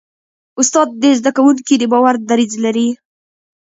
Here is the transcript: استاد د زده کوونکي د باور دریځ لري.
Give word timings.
استاد 0.59 0.87
د 1.01 1.03
زده 1.19 1.31
کوونکي 1.37 1.73
د 1.77 1.83
باور 1.91 2.15
دریځ 2.29 2.53
لري. 2.65 2.89